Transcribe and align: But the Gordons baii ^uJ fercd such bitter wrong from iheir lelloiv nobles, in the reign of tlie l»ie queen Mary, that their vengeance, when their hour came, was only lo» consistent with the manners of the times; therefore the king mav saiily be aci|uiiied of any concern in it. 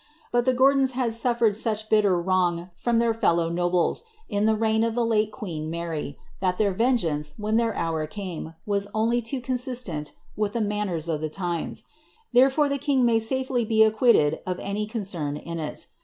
But 0.31 0.45
the 0.45 0.53
Gordons 0.55 0.93
baii 0.93 1.09
^uJ 1.09 1.37
fercd 1.37 1.53
such 1.57 1.87
bitter 1.87 2.19
wrong 2.19 2.71
from 2.75 2.99
iheir 2.99 3.13
lelloiv 3.19 3.53
nobles, 3.53 4.01
in 4.29 4.45
the 4.45 4.55
reign 4.55 4.83
of 4.83 4.95
tlie 4.95 5.07
l»ie 5.15 5.27
queen 5.27 5.69
Mary, 5.69 6.17
that 6.39 6.57
their 6.57 6.73
vengeance, 6.73 7.35
when 7.37 7.57
their 7.57 7.75
hour 7.75 8.07
came, 8.07 8.55
was 8.65 8.87
only 8.95 9.23
lo» 9.31 9.39
consistent 9.41 10.13
with 10.35 10.53
the 10.53 10.59
manners 10.61 11.07
of 11.07 11.21
the 11.21 11.29
times; 11.29 11.83
therefore 12.33 12.67
the 12.67 12.79
king 12.79 13.05
mav 13.05 13.21
saiily 13.21 13.63
be 13.67 13.81
aci|uiiied 13.83 14.39
of 14.43 14.57
any 14.59 14.87
concern 14.87 15.37
in 15.37 15.59
it. 15.59 15.85